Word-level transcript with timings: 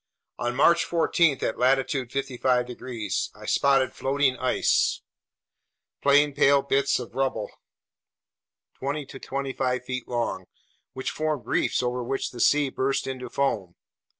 On 0.39 0.55
March 0.55 0.83
14 0.83 1.43
at 1.45 1.59
latitude 1.59 2.11
55 2.11 2.65
degrees, 2.65 3.29
I 3.35 3.45
spotted 3.45 3.93
floating 3.93 4.35
ice, 4.37 5.03
plain 6.01 6.33
pale 6.33 6.63
bits 6.63 6.97
of 6.97 7.13
rubble 7.13 7.51
twenty 8.73 9.05
to 9.05 9.19
twenty 9.19 9.53
five 9.53 9.85
feet 9.85 10.07
long, 10.07 10.47
which 10.93 11.11
formed 11.11 11.45
reefs 11.45 11.83
over 11.83 12.01
which 12.03 12.31
the 12.31 12.39
sea 12.39 12.69
burst 12.69 13.05
into 13.05 13.29
foam. 13.29 13.75